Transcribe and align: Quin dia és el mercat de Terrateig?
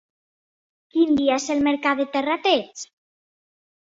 Quin 0.95 1.11
dia 1.19 1.35
és 1.41 1.45
el 1.55 1.61
mercat 1.67 2.01
de 2.03 2.07
Terrateig? 2.15 2.83